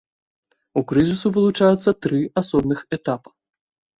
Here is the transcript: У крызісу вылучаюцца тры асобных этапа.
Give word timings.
У 0.79 0.81
крызісу 0.91 1.27
вылучаюцца 1.35 1.93
тры 2.05 2.21
асобных 2.43 2.79
этапа. 2.97 3.29